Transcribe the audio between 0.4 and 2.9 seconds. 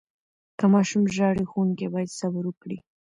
که ماشوم ژاړي، ښوونکي باید صبر وکړي.